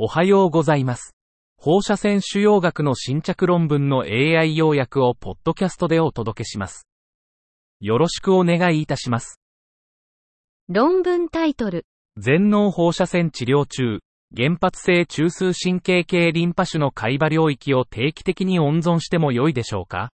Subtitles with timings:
[0.00, 1.16] おはようございます。
[1.56, 6.86] 放射線腫瘍学の新着論文の AI 要約をポッドキャストでお届けします。
[7.80, 9.40] よろしくお願いいたします。
[10.68, 11.84] 論文タイトル。
[12.16, 13.98] 全脳放射線治療中、
[14.36, 20.10] 原発性中枢神経系リンパ腫の海馬領域を定期的に温存しても良いでしょうか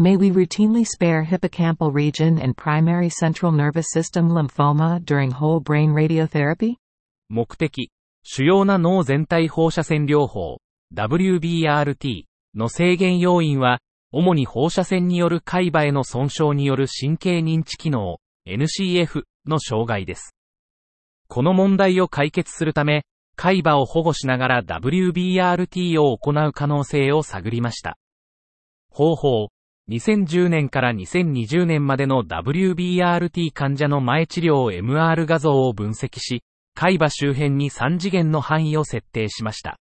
[0.00, 5.92] May we routinely spare hippocampal region and primary central nervous system lymphoma during whole brain
[5.92, 6.76] radiotherapy?
[7.28, 7.90] 目的、
[8.30, 10.58] 主要な脳全体放射線療法、
[10.94, 12.24] WBRT
[12.54, 13.78] の制限要因は、
[14.12, 20.34] 主に放射線による海馬への損傷による神経認知機能、NCF の障害です。
[21.28, 27.96] この問題を解決するため、海馬を保護しながら WBRT を行う可能性を探りました。
[28.90, 29.48] 方法、
[29.88, 36.42] 2010年から2020年までの WBRT 患者の前治療 MR 画像を分析し、
[36.80, 39.80] 海馬周辺に3次元の範囲を設定しました。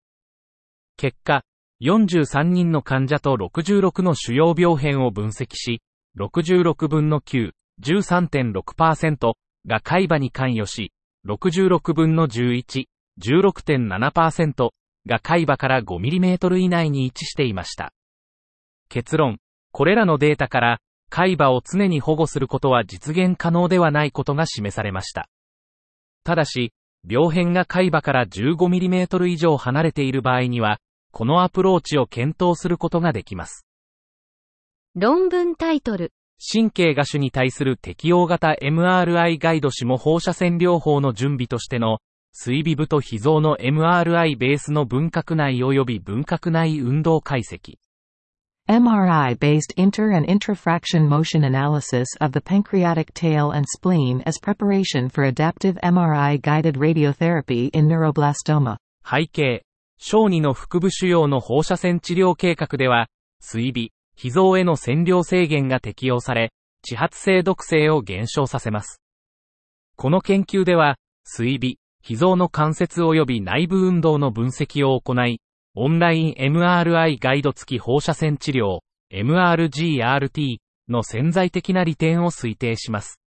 [0.97, 1.43] 結果、
[1.79, 5.83] 43人の患者と66の主要病変を分析し、
[6.17, 7.51] 66分の9、
[7.83, 9.33] 13.6%
[9.67, 10.91] が海馬に関与し、
[11.27, 12.85] 66分の11、
[13.21, 14.69] 16.7%
[15.05, 17.93] が海馬から 5mm 以内に位置していました。
[18.89, 19.37] 結論、
[19.71, 20.79] これらのデータから、
[21.11, 25.29] 海馬を常に保護することは実現可能ではないことが示されました。
[26.23, 26.73] ただし、
[27.09, 30.79] 病変が海馬から 15mm 以上離れている場合には、
[31.11, 33.65] このアプローチを検討することができます。
[34.95, 36.11] 論文タイトル。
[36.39, 41.99] 神経芽腫に対する適応型 MRI ガイド下放射線療法の準備としての、
[42.33, 47.77] 水微部と脾臓の MRI ベースの分隔内及び分隔内運動解析。
[48.69, 55.77] MRI-based inter- and intrafraction motion analysis of the pancreatic tail and spleen as preparation for adaptive
[55.81, 58.75] MRI-guided radiotherapy in neuroblastoma.
[59.05, 59.61] 背景、
[59.97, 63.07] 小児の腹部腫瘍の放射線治療計画では、
[63.39, 66.51] 水微、脾臓への線量制限が適用され、
[66.81, 69.01] 地発性毒性を減少させます。
[69.95, 75.39] この研究では、水微、脾臓の関節及び内部運動の分析を行い、
[75.79, 78.79] オンライン MRI ガイド付き放射線治療、
[79.13, 80.57] MRGRT
[80.89, 83.21] の潜在的な利点を推定します。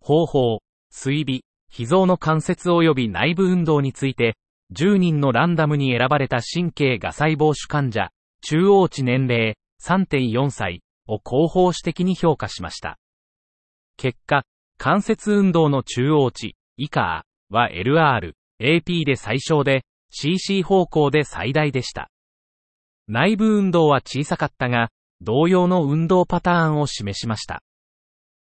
[0.00, 4.38] 方法、水微、脾臓の関節及び内部運動について、
[4.74, 8.08] 10人のランダムに選ばれた神経芽細胞腫患者、
[8.40, 12.98] 中央値年齢3.4歳を広報指的に評価しました。
[13.98, 14.44] 結果、
[14.78, 22.10] 関節運動の中央値以下は LR、AP で最小で、CC 方向で最大でした。
[23.06, 27.62] 内部運動は小さかったが、同様の運動パターンを示しました。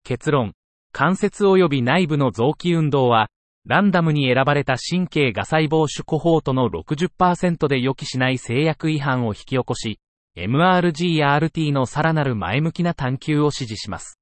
[0.03, 0.53] 結論、
[0.91, 3.29] 関節及び内部の臓器運動は、
[3.65, 9.99] ランダムに選ばれた神経芽細胞種コホートの60%で予期しない制約違反を引き起こし、
[10.37, 14.19] MRGRT のさらなる前向きな探求を指示します。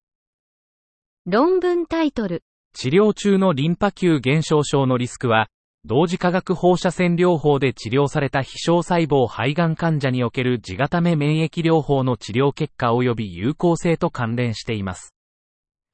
[1.25, 2.43] 論文タイトル。
[2.73, 5.47] 治療中のリンパ球減少症のリスクは、
[5.83, 15.11] 同時化学放射線療法で治療された非小細胞肺がん患者における自固め免疫療法の治療結果及び有効性と関連しています。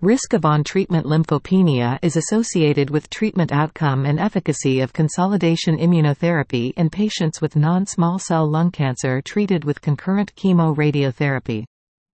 [0.03, 6.89] Risk of on-treatment lymphopenia is associated with treatment outcome and efficacy of consolidation immunotherapy in
[6.89, 11.63] patients with non-small cell lung cancer treated with concurrent chemoradiotherapy.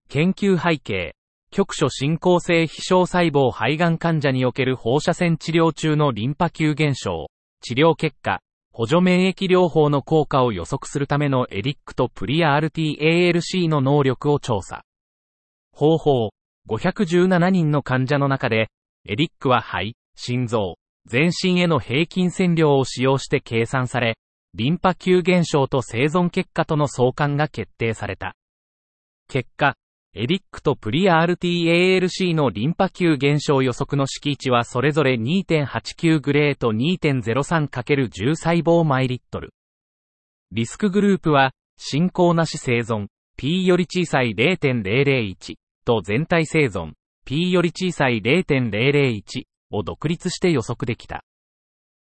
[0.08, 1.12] 研究背景、
[1.50, 7.26] 局所進行性非小細胞肺がん患者における放射線治療中のリンパ球減少、
[7.66, 8.40] 治療結果、
[8.74, 14.82] 補助免疫療法の効果を予測するためのエリックとプリア RTALC の能力を調査。
[15.72, 16.30] 方法、
[16.68, 18.68] 517人の患者の中で、
[19.08, 20.74] エリックは肺、心臓、
[21.06, 24.18] 全身への平均線量を使用して計算され、
[24.52, 28.34] リンパ球減少と生存結果との相関が決定された。
[29.26, 29.74] 結果、
[30.16, 39.52] エリックとプリア RTALC のリンパ球減少予測の式値はそれぞれ2.89グレーと 2.03×10 細胞マイリットル。
[40.52, 46.92] リスクグループは、進行なし生存、P より小さい0.001と全体生存、
[47.26, 51.24] P より小さい0.001を独立して予測できた。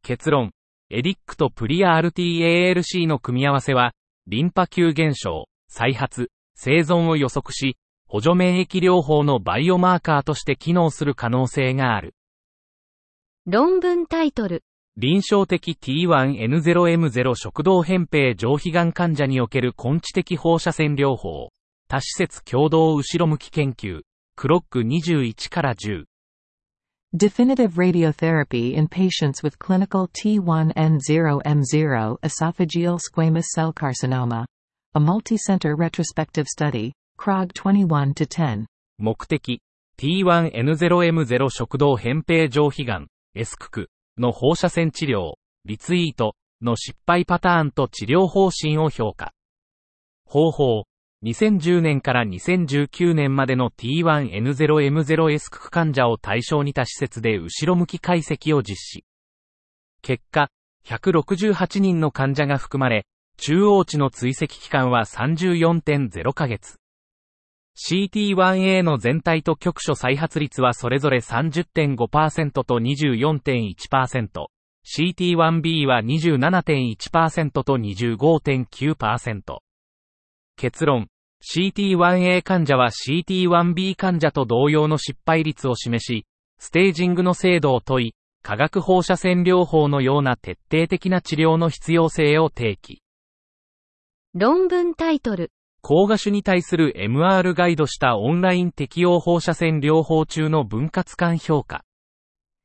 [0.02, 0.50] 結論、
[0.90, 3.92] エリックとプリア RTALC の組み合わせは、
[4.26, 7.76] リンパ球減少、再発、生存を予測し、
[8.14, 12.14] 補助免疫療法のバイオマーカーとして機能する可能性がある。
[13.44, 14.62] 論文タイトル。
[14.96, 21.50] 臨床的 T1N0M0 食道扁平上皮がん患者における根治的放射線療法、
[21.88, 24.02] 多施設共同後ろ向き研究、
[24.36, 26.04] クロック21から10。
[27.16, 34.44] Definitive radiotherapy in patients with clinical T1N0M0 esophageal squamous cell carcinoma.
[34.94, 36.92] A multi-center retrospective study.
[37.18, 38.64] CROG 21-10.
[38.98, 39.60] 目的、
[39.98, 45.34] T1N0M0 食道扁平上皮がん、エスククの放射線治療、
[45.64, 49.32] リツイートの失敗パターンと治療方針を評価。
[50.26, 50.84] 方法、
[51.24, 59.04] 2010年から2019年までの T1N0M0 エスクク患者を対象にた施設で後ろ向き解析を実施。
[60.02, 60.50] 結果、
[60.86, 63.06] 168人の患者が含まれ、
[63.38, 66.76] 中央値の追跡期間は34.0ヶ月。
[67.76, 74.46] CT1A の全体と局所再発率はそれぞれ30.5%と24.1%、
[74.86, 79.58] CT1B は27.1%と25.9%。
[80.56, 81.08] 結論、
[81.42, 86.26] CT1A 患者は CT1B 患者と同様の失敗率を示し、
[86.58, 93.02] ステージングの精度を問い、化学放射線療法のような徹底的な治療の必要性を提起。
[94.34, 95.50] 論文タイトル。
[95.86, 101.84] 高画種に対する MR ガイドしたオンライン適用放射線療法中の分割感評価。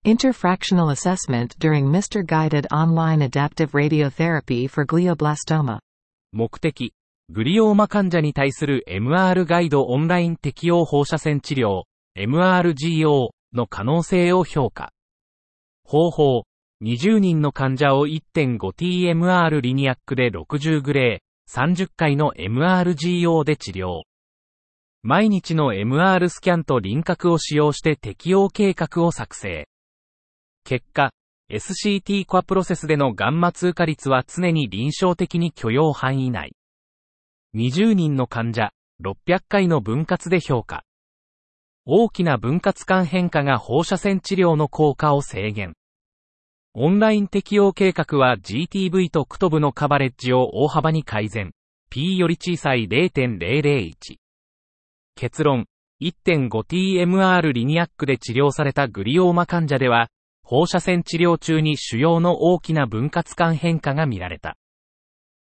[0.05, 2.25] Interfractional assessment during Mr.
[2.25, 5.79] Guided Online Adaptive Radiotherapy for Glioblastoma.
[6.31, 6.93] 目的、
[7.27, 11.81] グリオーマ患者に対する MR ガイドオンライン適用放射線治療、
[12.17, 14.93] MRGO の可能性を評価。
[15.83, 16.43] 方法、
[16.81, 24.03] 20人の患者を 1.5TMR リニアックで60グレー、30回の MRGO で治療。
[25.01, 29.67] 毎日の MR スキャンと輪郭を使用して適用計画を作成。
[30.63, 31.11] 結果、
[31.51, 36.51] SCT コアプロセスでのガンマ通過率は常に臨床的に許容範囲内。
[37.55, 38.69] 20人の患者、
[39.03, 40.83] 600回の分割で評価。
[41.85, 45.73] 大きな分割間変化が放射線治療の効果を制限。
[46.81, 51.51] オンライン適用計画は GTV とクトブのカバレッジを大幅に改善。
[51.89, 53.91] P より小さい0.001。
[55.13, 55.65] 結論、
[56.01, 60.07] 1.5TMR リニアックで治療されたグリオーマ患者では、
[60.41, 64.55] 放射線治療中に腫瘍の大きな分割間変化が見られた。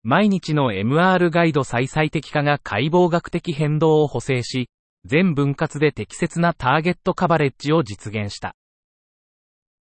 [0.02, 4.68] 毎日の MR ガイド再最適化が解剖学的変動を補正し、
[5.04, 8.56] 全分割で適切なターゲットカバレッジを実現した。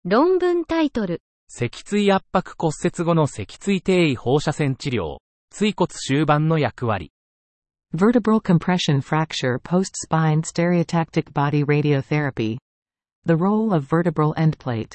[0.05, 1.23] 論文タイトル。
[1.51, 5.17] 脊椎圧迫骨折後の脊椎低位放射線治療、
[5.51, 7.11] 椎骨終盤の役割。
[7.95, 12.59] Vertebral compression fracture post-spine stereotactic body radiotherapy.
[13.25, 14.95] The role of vertebral endplate.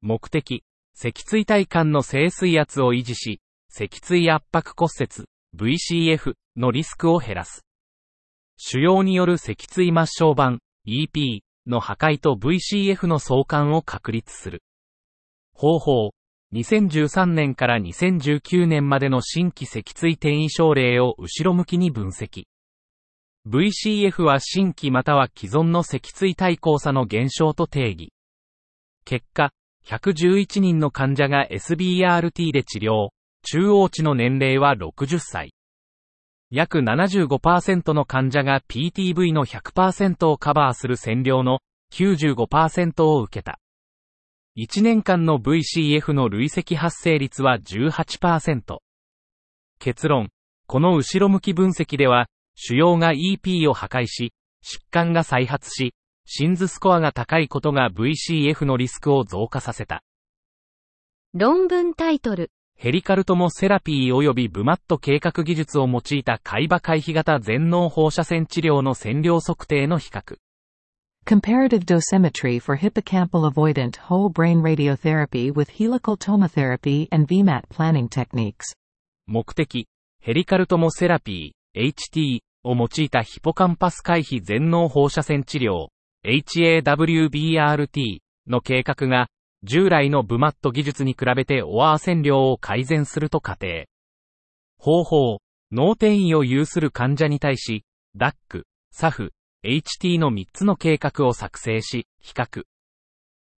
[0.00, 3.40] 目的、脊椎体幹の静水圧を維持し、
[3.70, 5.24] 脊椎圧迫骨折、
[5.56, 7.64] VCF のリスクを減らす。
[8.56, 14.62] 腫瘍による脊椎末梢板、EP の破壊と VCF の相関を確立する。
[15.54, 16.14] 方法、
[16.52, 22.44] 2013年から2019年までの新規脊椎転移症例を後ろ向きに分析。
[23.48, 28.12] VCF は新規または既存の脊椎対抗差の減少と定義。
[29.04, 29.50] 結果、
[29.86, 33.08] 111人の患者が SBRT で治療、
[33.44, 35.54] 中央値の年齢は60歳。
[36.50, 41.60] 約75%の患者が PTV の100%をカバーする占領の
[41.94, 43.58] 95%を受けた。
[44.54, 48.80] 1年間の VCF の累積発生率は18%。
[49.78, 50.28] 結論。
[50.66, 55.94] この後ろ向き分析では、腫瘍が EP を破壊し、疾患が再発し、
[56.26, 60.02] シンズスコアが高いことが VCF のリスクを増加させた。
[61.32, 62.50] 論文タイトル。
[62.76, 70.36] ヘリカルトモセラピー及びブマット計画技術を用いた海馬回避型全脳放射線治療の線量測定の比較。
[71.24, 78.74] Comparative dosimetry for hippocampal avoidant whole brain radiotherapy with helical tomotherapy and VMAT planning techniques.
[79.28, 79.86] 目的、
[80.20, 85.86] ヘリカルトモセラピー、HT を用いたヒポカンパス回避全脳放射線治療、
[86.26, 89.28] HAWBRT の計画が、
[89.62, 93.88] 従来のブマット技術に比べてオアー線量を改善すると仮定。
[94.76, 95.38] 方法、
[95.70, 97.84] 脳転移を有する患者に対し、
[98.16, 99.30] DAC、SAF、
[99.64, 102.64] HT の3つの計画を作成し、比較。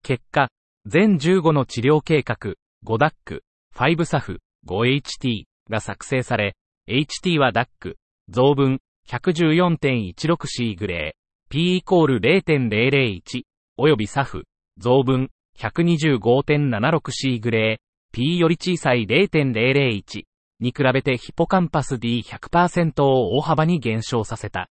[0.03, 0.49] 結果、
[0.85, 2.55] 全15の治療計画、
[2.85, 3.43] 5DAC、
[3.77, 6.57] 5SAF、5HT が作成され、
[6.89, 7.95] HT は DAC、
[8.29, 13.43] 増分 114.16C グレー、P イコール0.001、
[13.77, 14.43] および SAF、
[14.79, 17.83] 増分 125.76C グレー、
[18.13, 20.25] P より小さい0.001
[20.59, 24.69] に比べてヒポカンパス D100% を大幅に減少させた。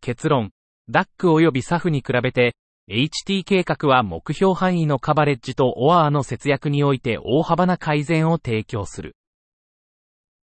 [0.00, 0.50] 結論、
[0.90, 2.54] DAC 及び SAF に比べて、
[2.90, 9.14] HT 計画は目標範囲のカバレッジとオアーの節約において大幅な改善を提供する。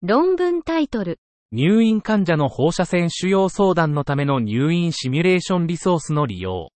[0.03, 1.21] 論文タイトル。
[1.53, 6.71] 入院患者の放射線腫瘍相談のための入院シミュレーションリソースの利用。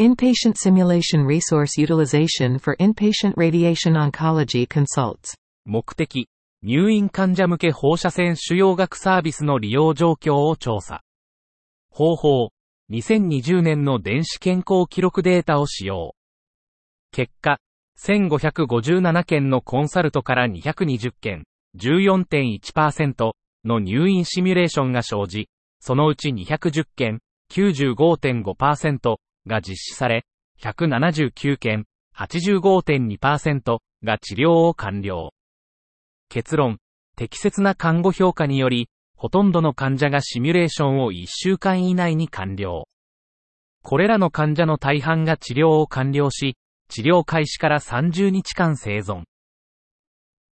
[0.00, 5.34] Inpatient Simulation Resource Utilization for Inpatient Radiation Oncology Consults
[5.64, 6.28] 目的、
[6.62, 11.02] 入院患者向け放射線腫瘍学サービスの利用状況を調査。
[11.94, 12.52] 方法、
[12.90, 16.14] 2020年の電子健康記録データを使用。
[17.12, 17.58] 結果、
[18.00, 21.44] 1557件のコンサルトから220件、
[21.78, 23.32] 14.1%
[23.66, 27.20] の入院シミュレーションが生じ、そのうち210件、
[27.50, 30.24] 95.5%が実施され、
[30.60, 31.84] 179件、
[32.16, 35.34] 85.2%が治療を完了。
[36.30, 36.78] 結論、
[37.16, 38.88] 適切な看護評価により、
[39.22, 42.88] ほとんどの患者がシミュレーションを1週間以内に完了。
[43.84, 46.56] これらの患者の大半が治療を完了し、
[46.88, 49.22] 治療開始から30日間生存。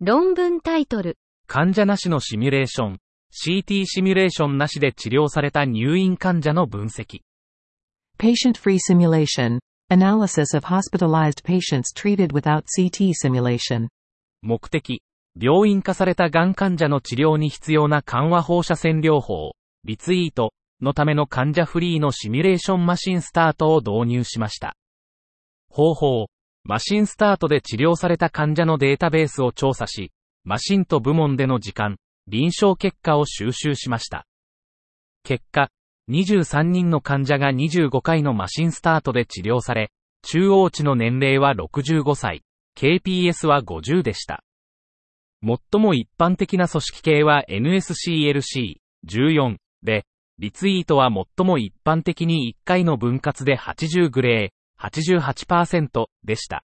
[0.01, 1.19] 論文タイトル。
[1.45, 2.97] 患者なしのシミュレーション、
[3.31, 7.19] CT シミュレーションなしで治療された入院患者の分析。
[8.17, 9.59] Patient-free simulation,
[9.91, 13.89] analysis of hospitalized patients treated without CT simulation.
[14.41, 15.03] 目的、
[15.39, 19.51] 病院化されたがん患者の治療に必要な緩和放射線療法、
[19.83, 24.75] リツイートのための患者フリーのシミュレーションマシンスタートを導入しました。
[25.69, 26.27] 方法、
[26.63, 30.11] マシンスタートで治療された患者のデータベースを調査し、
[30.45, 34.25] マシンと部門での時間、臨床結果を収集しました。
[35.23, 35.69] 結果、
[36.09, 39.91] 23人の患者が25回のマシンスタートで治療され、
[40.23, 42.41] 中央値の年齢は65歳、
[42.77, 44.45] KPS は50でした。
[45.43, 50.05] 最も一般的な組織系は NSCLC14 で、
[50.37, 56.63] リツイートは最も一般的に1回の分割で80グレー、88%でした。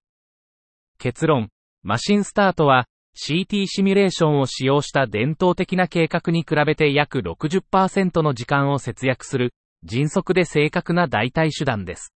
[0.98, 1.48] 結論、
[1.82, 9.52] マシンスタートは CT シミュレーションを使用した伝統的な計画に比べて約60%の時間を節約する、
[9.84, 12.14] 迅速で正確な代替手段です。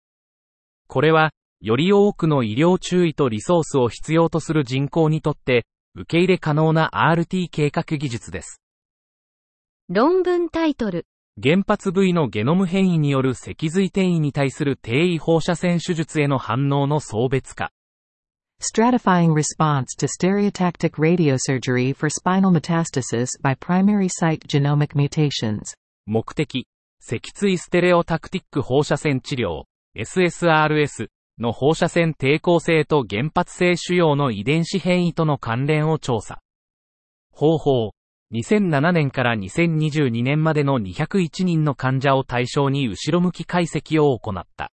[0.87, 8.61] これは、より多くの医療注意とリソースを必要とする人口にとって、受け入れ可能な RT 計画技術です。
[9.89, 11.07] 論文タイトル。
[11.43, 17.71] 原発部位のゲノム変異による脊髄転移に対する低位放射線手術への反応の層別化。
[18.61, 25.75] Stratifying response to stereotactic radiosurgery for spinal metastasis by primary site genomic mutations.
[26.07, 26.67] 目的、
[27.01, 29.65] 脊椎ステレオタクティック放射線治療、
[29.97, 36.41] SSRS の放射線抵抗性と原発性腫瘍の遺伝子変異との関連を調査。
[37.33, 37.93] 方法、
[38.33, 44.71] 2007年から2022年までの201人の患者を対象に後ろ向き解析を行った。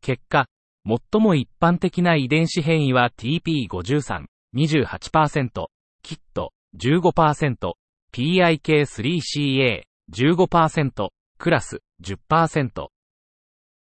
[0.00, 0.46] 結果、
[0.86, 5.66] 最も一般的な遺伝子変異は TP53、28%、
[6.02, 7.72] キット、15%、
[8.12, 9.82] PIK3CA、
[10.12, 11.08] 15%、
[11.38, 12.88] クラス、10%。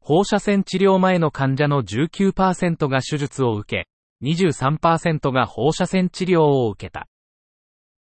[0.08, 3.90] 放射線治療前の患者の19%が手術を受け、
[4.26, 7.10] 23%が放射線治療を受けた。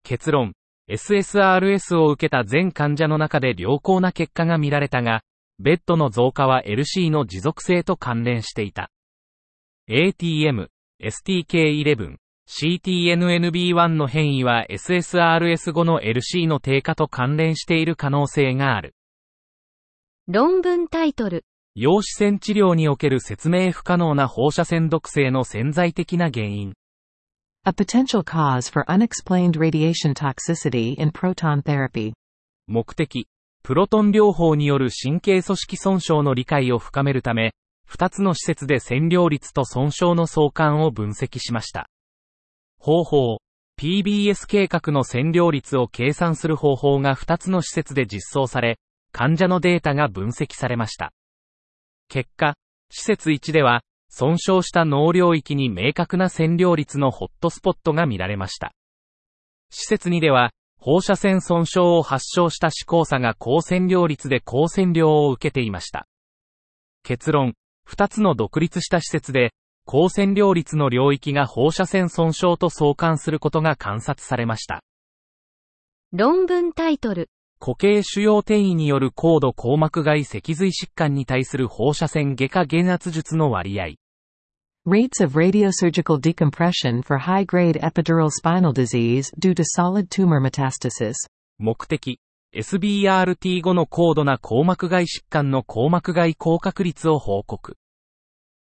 [0.03, 0.53] 結論、
[0.89, 5.19] SSRS を受けた全患者の中で良好な結果が見られたが、
[5.59, 8.89] ベッドの増加は LC の持続性と関連していた。
[9.89, 10.69] ATM、
[11.03, 12.15] STK11、
[12.47, 18.95] CTNNB1 の変異は SSRS 後の LC の低下と関連している可能性がある。
[20.29, 21.43] 論文タイトル。
[21.79, 26.73] 陽子線治療における説明不可能な放射線毒性の潜在的な原因。
[27.65, 32.13] A potential cause for unexplained radiation toxicity in proton therapy.
[32.65, 33.27] 目的、
[33.61, 37.53] プロトン療法による神経組織損傷の理解を深めるため、
[37.87, 41.91] 2つの施設で占領率と損傷の相関を分析しました。
[42.79, 43.37] 方法、
[43.79, 48.79] PBS 計画の占領率を計算する方法が2つの施設で実装され、
[49.11, 51.11] 患者のデータが分析されました。
[52.09, 52.55] 結果、
[52.89, 58.71] 施設1では、損傷した脳領域に明確な占領率のホットスポットが見られました。
[59.69, 66.07] 施設2では、放射線損傷を発症した思考差が高占領率で高占領を受けていました。
[67.03, 67.55] 結論、
[67.89, 69.53] 2つの独立した施設で、
[69.85, 74.81] 高線量率の領域が放射線損傷と相関することが観察されました。
[76.11, 77.29] 論文タイトル。
[77.59, 83.95] 固形腫瘍転移による高度硬膜外脊髄疾患に対する放射線外科減圧術の割合。
[84.87, 91.13] Rates of radiosurgical decompression for high-grade epidural spinal disease due to solid tumor metastasis.
[91.57, 92.19] 目的、
[92.55, 97.75] SBRT 後の高度な硬膜外疾患の硬膜外高確率を報告。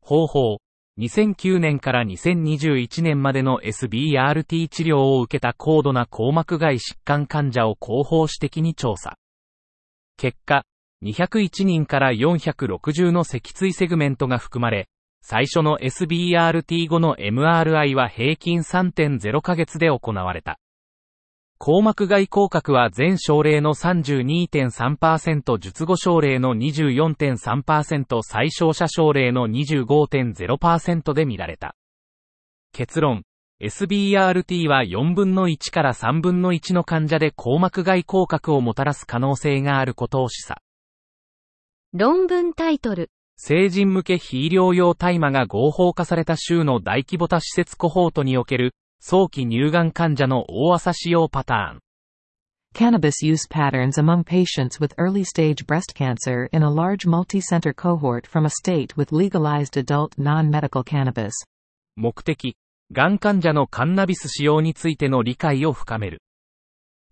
[0.02, 0.58] 方法。
[1.00, 9.18] 2009年から2021年までの SBRT 治療を受けた高度な硬膜外疾患患者を広報指摘に調査。
[10.18, 10.66] 結果、
[11.02, 14.90] 201人から460の脊椎セグメントが含まれ、
[15.22, 20.60] 最初の SBRT 後の MRI は平均3.0ヶ月で行われた。
[21.62, 31.76] 硬膜外広角は全症例の32.3%術後症例の24.3%最小者症例の25.0%で見られた。
[32.72, 33.24] 結論。
[33.62, 40.56] SBRT は4分の1から3分の1の患者で硬膜外広角をもたらす可能性があることを示唆。
[41.92, 43.10] 論文タイトル。
[43.36, 51.80] 成人向け非医療用大麻が合法化された州の大規模多施設コホートにおける早期乳がん患者の大朝使用パターン。
[52.76, 58.46] Cannabis use patterns among patients with early stage breast cancer in a large multi-center cohort from
[58.46, 61.32] a state with legalized adult non-medical cannabis.
[61.96, 62.56] 目的、
[62.92, 66.22] がん患者のカンナビス使用についての理解を深める。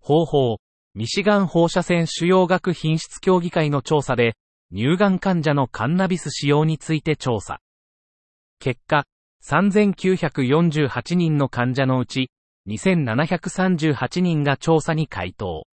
[0.00, 0.58] 方法、
[0.94, 4.34] ミシガン放射線腫瘍学品質協議会の調査で、
[4.72, 7.60] 乳がん患者のカンナビス使用について調査。
[8.60, 9.04] 結果、
[9.44, 12.30] 3948人の患者のうち、
[12.68, 15.66] 2738人が調査に回答。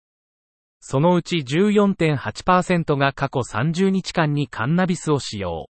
[0.79, 5.69] そのうち14.8%が過去30日間にカンナビスを使用。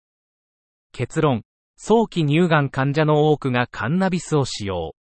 [0.92, 1.42] 結論、
[1.76, 4.94] 早期乳がん患者の多くがカンナビスを使用。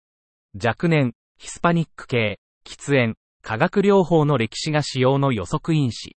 [0.55, 6.17] 若年、ヒスパニック系、喫煙、化学療法の歴史が使用の予測因子。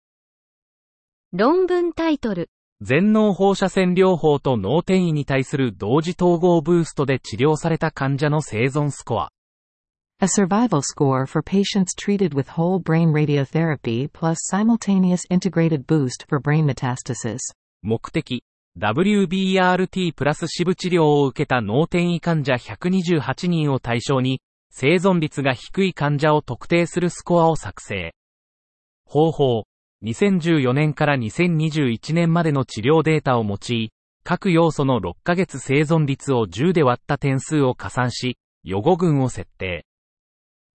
[1.33, 2.51] 論文タイトル。
[2.83, 9.31] 全脳放射線療法と脳転移に対する同時統合ブーストで治療された患者の生存スコア。
[10.23, 16.65] A survival score for patients treated with whole brain radiotherapy plus simultaneous integrated boost for brain
[16.65, 17.39] metastasis.
[17.83, 18.43] 目的、
[18.79, 28.15] WBRT プラス支部治療を受けた脳転移患者128人を対象に、生存率が低い患者を特定するスコアを作成。
[29.05, 29.65] 方法、
[30.03, 33.91] 2014年から2021年までの治療データを用い、
[34.25, 39.85] 各要素の6ヶ月生存率を10で割った点数を加算し、予後群を設定。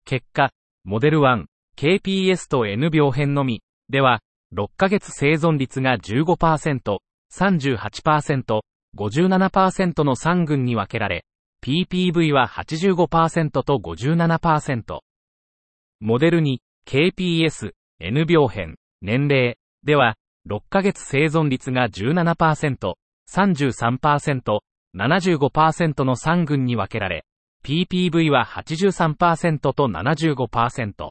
[0.04, 0.50] 結果、
[0.84, 1.44] モデル1、
[1.76, 4.20] KPS と N 病変のみ、では、
[4.54, 6.98] 6ヶ月生存率が15%、
[7.32, 8.60] 38%、
[8.96, 11.24] 57%の3群に分けられ、
[11.64, 15.00] PPV は85%と57%。
[16.00, 20.14] モデル2、KPS、N 病変、年齢では、
[20.48, 22.94] 6ヶ月生存率が17%、
[23.30, 24.60] 33%、
[24.96, 27.26] 75%の3群に分けられ、
[27.66, 31.10] PPV は83%と75%。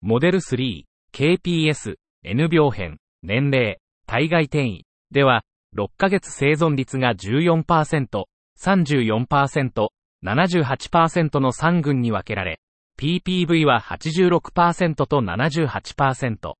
[0.00, 0.82] モデル3、
[1.12, 5.42] KPS、N 病変、年齢、体外転移では、
[5.76, 8.24] 6ヶ月生存率が14%、
[8.58, 9.88] 34%、
[10.24, 12.58] 78%の3群に分けられ、
[13.00, 16.54] PPV は86%と78%。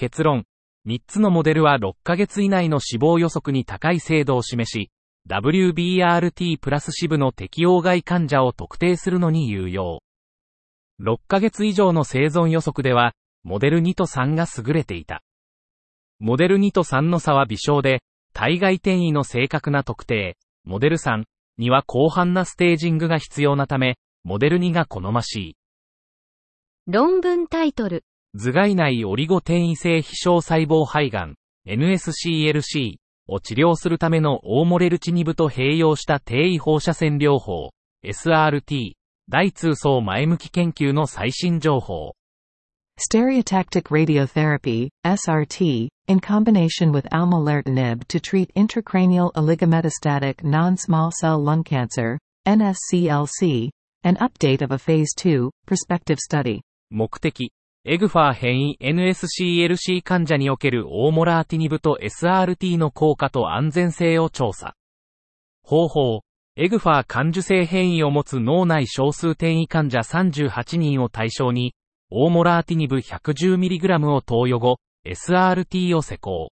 [0.00, 0.46] 結論。
[0.86, 4.90] 3つのモデルは6ヶ月以内の死亡予測に高い精度を示し、
[5.28, 10.00] WBRT プラス支部の適用外患者を特定するのに有用。
[11.02, 15.22] 6ヶ月以上の生存予測では、モデル2と3が優れていた。
[16.18, 18.00] モデル2と3の差は微小で、
[18.32, 21.24] 体外転移の正確な特定、モデル3
[21.58, 25.56] には広範なステージングが必要なため、モデル2が好ましい。
[26.86, 28.04] 論文タイトル。
[28.32, 31.34] 頭蓋内オリゴ転移性非小細胞肺がん、
[31.66, 32.94] NSCLC
[33.26, 37.70] を治療するためのオーモレルチニブと併用した低位放射線療法、
[38.04, 38.92] SRT、
[39.28, 42.12] 大通層前向き研究の最新情報。
[42.98, 53.70] Stereotactic radiotherapy, SRT, in combination with almolertinib to treat intracranial oligometastatic non-small cell lung cancer, NSCLC,
[54.04, 56.60] an update of a Phase 2, prospective study.
[56.90, 57.52] 目的、
[57.86, 64.74] エグファー変異 NSCLC 患者におけるオーモラーティニブと SRT の効果と安全性を調査。
[65.62, 66.20] 方法、
[66.56, 71.74] エグファー感受性変異を持つ脳内少数転移患者38人を対象に、
[72.10, 76.52] オーモラーティニブ 110mg を投与後、SRT を施行。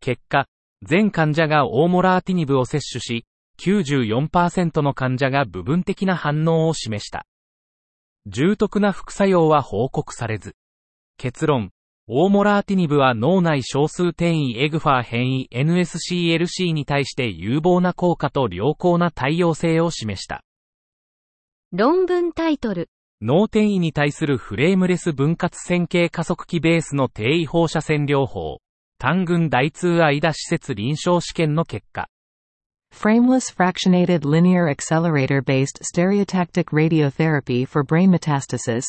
[0.00, 0.48] 結果、
[0.82, 3.24] 全患者がオーモラーティニブを摂取し、
[3.60, 7.24] 94%の患者が部分的な反応を示した。
[8.26, 10.54] 重篤な副作用は報告されず。
[11.18, 11.70] 結論。
[12.06, 20.42] オーモラーティニブは脳内少数転移エグファー変異 NSCLC に対して有望な効果と良好な対応性を示した。
[21.72, 22.90] 論文タイトル。
[23.20, 28.58] 脳転移に対するフレームレス分割線形加速器ベースの低位放射線療法。
[28.98, 32.08] 単群大通間施設臨床試験の結果。
[32.94, 38.84] Frameless fractionated linear accelerator-based stereotactic radiotherapy for brain metastasis.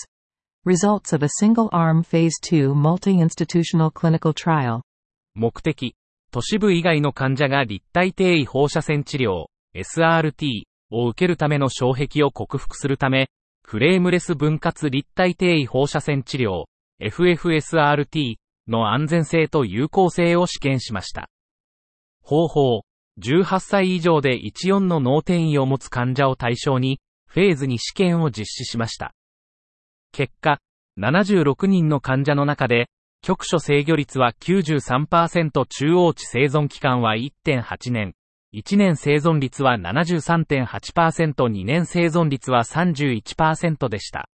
[0.64, 4.84] Results of a single-arm phase 2 multi-institutional clinical trial.
[5.34, 5.96] 目的、
[6.32, 13.28] 都市部以外の患者が立体定位放射線治療、SRT を受けるための障壁を克服するため、
[13.64, 16.66] フレームレス分割立体定位放射線治療、
[17.02, 18.36] FFSRT
[18.68, 21.28] の安全性と有効性を試験しました。
[22.22, 22.82] 方法、
[23.22, 29.14] 18歳以上で14の脳転移を持つ患者を対象に、フェーズに試験を実施しました。
[30.12, 30.60] 結果、
[31.00, 32.90] 76人の患者の中で、
[33.22, 38.14] 局所制御率は93%中央値生存期間は1.8年。
[38.54, 44.30] 1年生存率は73.8%、2年生存率は31%でした。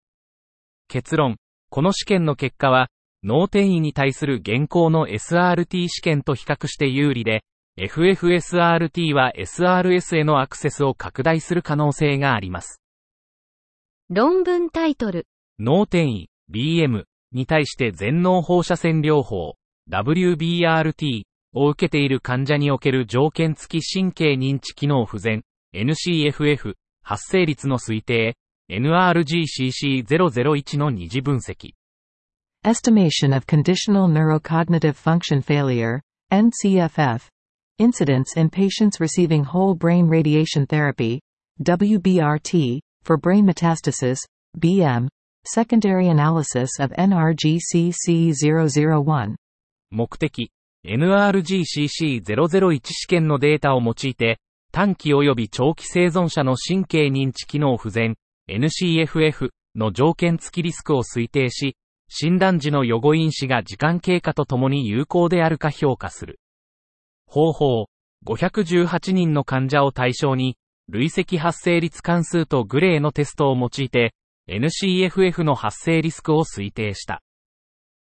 [0.90, 1.38] 結論、
[1.70, 2.90] この試験の結果は、
[3.24, 7.44] 脳転移に対する現行の SRT 試験と比較して有利で、
[7.80, 12.82] FFSRT は SRS へのアクセスを拡大する可能性があります。
[14.10, 15.28] 論文タイトル。
[15.60, 19.56] 脳転移、BM に対して全脳放射線療法、
[19.90, 21.22] WBRT
[21.54, 28.36] を受けている患者における条件付き神経認知機能不全、NCFF、発生率の推定、
[28.70, 31.76] NRGCC001 の二次分析。
[32.66, 37.30] Estimation of conditional neurocognitive function failure, NCFF.
[37.80, 41.22] Incidence in patients receiving whole brain radiation therapy,
[41.64, 44.20] WBRT, for brain metastasis,
[44.60, 45.08] BM.
[45.46, 49.36] Secondary analysis of NRGCC001.
[49.92, 50.52] 目的、
[50.86, 54.40] NRGCC001 試験のデータを用いて、
[54.74, 58.18] 短期及び長期生存者の神経認知機能不全、
[58.50, 61.78] NCFF の条件付きリスクを推定し、
[62.10, 66.42] 診断時の予後因子が時間経過とともに有効であるか評価する。
[67.30, 67.90] 方法、
[68.26, 74.16] 518人の患者を対象に、累積発生率関数とグレーのテストを用いて、
[74.50, 77.22] NCFF の発生リスクを推定した。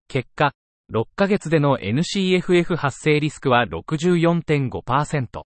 [0.09, 0.55] 結果、
[0.91, 5.43] 6ヶ月での NCFF 発生リスクは64.5%。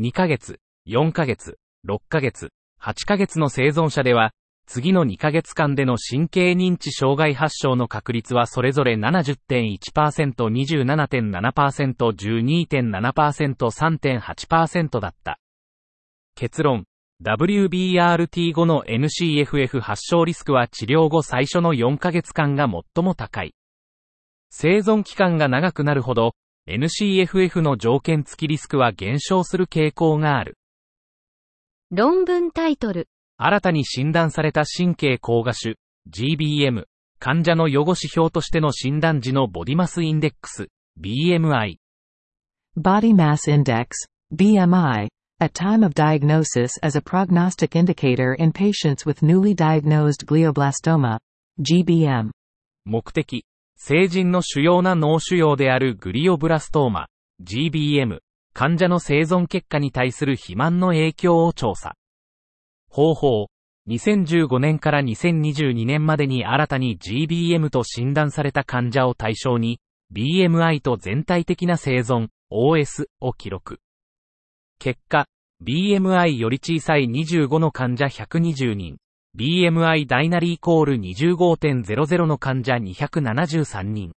[0.00, 0.58] 2ヶ月、
[0.88, 2.48] 4ヶ月、6ヶ月、
[2.80, 4.32] 8ヶ月の生存者では、
[4.66, 9.78] 次の2ヶ月間での神経認知障害発症の確率はそれぞれ70.1%、
[10.34, 11.96] 27.7%、
[12.70, 15.38] 12.7%、3.8%だった。
[16.34, 16.84] 結論、
[17.22, 23.54] WBRT 後の NCFF 発症リスクは治療後最初の4ヶ月間が最も高い。
[24.50, 26.34] 生存期間が長くなるほど、
[26.68, 30.56] NCFF の条件付きリスクは減少する傾向がある。
[31.90, 33.08] 論文タイトル。
[33.44, 35.76] 新たに診断された神経膠芽腫、
[36.08, 36.84] GBM、
[37.18, 40.68] 患者の予後指標としての診断時のボディマスインデックス、
[41.00, 41.78] BMI。
[42.76, 43.88] Body mass index,
[44.32, 45.08] BMI,
[45.40, 51.18] at time of diagnosis as a prognostic indicator in patients with newly diagnosed glioblastoma,
[51.60, 52.30] GBM.
[52.84, 53.44] 目的、
[53.76, 57.08] 成人の主要な脳腫瘍であるグリオブラストーマ、
[57.42, 58.20] GBM、
[58.54, 61.96] 患者の生存結果に対する肥満の影響を調査。
[62.92, 63.46] 方法、
[63.88, 69.80] 2015年から2022年までに新たに GBM と診断された患者を対象に、
[70.14, 73.80] BMI と全体的な生存、OS を記録。
[74.78, 75.26] 結果、
[75.64, 78.98] BMI より小さい25の患者120人、
[79.38, 84.12] BMI 大なりイコール25.00の患者273人。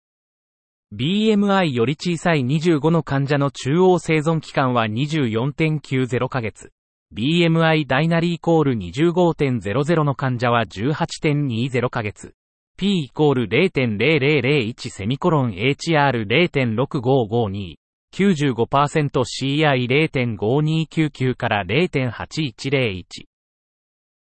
[0.96, 6.70] BMI より小さい25の患者の中央生存期間は24.90ヶ月。
[7.14, 12.32] BMI 大なりイコール25.00の患者は18.20ヶ月。
[12.78, 17.74] P イコール0.0001セミコロン HR0.6552。
[18.14, 23.04] 95% CI0.5299 から0.8101。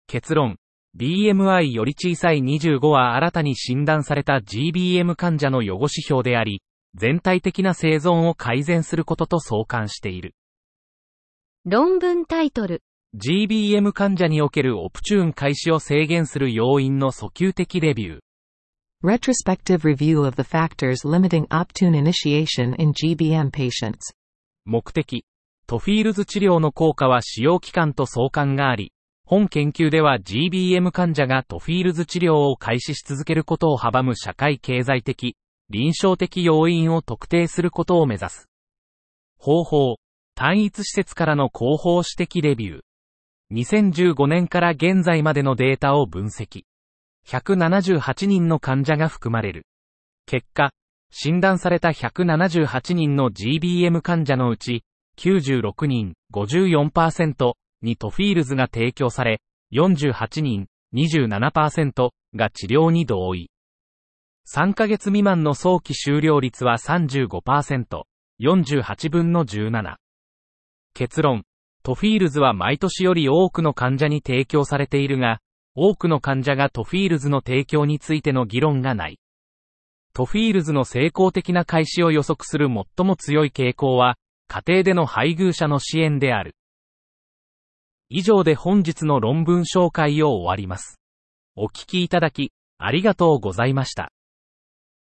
[0.07, 0.57] 結論。
[0.97, 6.61] BMI より小さい25は新たに診断された GBM 患者の予後指標であり、
[6.95, 10.35] 全体的な生存を改善することと相関している。
[11.63, 12.81] 論文タイトル。
[13.15, 18.19] GBM 患者におけるオプチューン開始を制限する要因の訴求的レビュー。
[19.03, 23.97] Retrospective review of the factors limiting Optune initiation in GBM patients.
[24.65, 25.23] 目的。
[25.67, 28.91] TTFields 治療の効果は使用期間と相関があり、
[29.23, 35.35] 本研究では GBM 患者が TTFields 治療を開始し続けることを阻む社会経済的、
[35.69, 38.49] 臨床的要因を特定することを目指す。
[39.37, 39.97] 方法。
[40.35, 42.81] 単一施設からの後方視的レビュー。
[43.53, 46.63] 2015年から現在までのデータを分析。
[47.27, 49.65] 178人の患者が含まれる。
[50.25, 50.71] 結果、
[51.11, 54.83] 診断された178人の GBM 患者のうち、
[55.17, 59.41] 96人54%に TTFields が提供され、
[59.73, 63.49] 48人27%が治療に同意。
[64.53, 68.03] 3ヶ月未満の早期終了率は35%、
[68.41, 70.00] 48分の17。
[70.93, 71.43] 結論、
[71.83, 75.39] TTFields は毎年より多くの患者に提供されているが、
[75.73, 79.19] 多くの患者が TTFields の提供についての議論がない。
[80.13, 86.55] TTFields の成功的な開始を予測する最も強い傾向は、家庭での配偶者の支援である。
[88.09, 90.99] 以上で本日の論文紹介を終わります。
[91.55, 94.11] お聞きいただき、ありがとうございました。